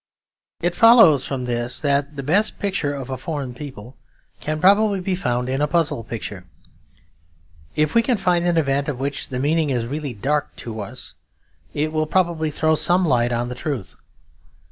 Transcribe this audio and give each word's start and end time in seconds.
It 0.63 0.73
follows 0.75 1.25
from 1.27 1.45
this 1.45 1.79
that 1.81 2.15
the 2.15 2.23
best 2.23 2.57
picture 2.57 2.91
of 2.91 3.11
a 3.11 3.17
foreign 3.17 3.53
people 3.53 3.97
can 4.39 4.59
probably 4.59 4.99
be 4.99 5.13
found 5.13 5.47
in 5.47 5.61
a 5.61 5.67
puzzle 5.67 6.03
picture. 6.03 6.47
If 7.75 7.93
we 7.93 8.01
can 8.01 8.17
find 8.17 8.43
an 8.43 8.57
event 8.57 8.89
of 8.89 8.99
which 8.99 9.29
the 9.29 9.37
meaning 9.37 9.69
is 9.69 9.85
really 9.85 10.15
dark 10.15 10.55
to 10.65 10.79
us, 10.79 11.13
it 11.75 11.91
will 11.93 12.07
probably 12.07 12.49
throw 12.49 12.73
some 12.73 13.05
light 13.05 13.31
on 13.31 13.49
the 13.49 13.53
truth. 13.53 13.95